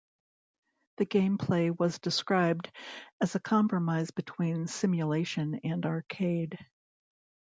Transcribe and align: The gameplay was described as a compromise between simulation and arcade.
The 0.97 1.05
gameplay 1.05 1.77
was 1.77 1.99
described 1.99 2.71
as 3.21 3.35
a 3.35 3.39
compromise 3.39 4.09
between 4.09 4.65
simulation 4.65 5.59
and 5.63 5.85
arcade. 5.85 6.57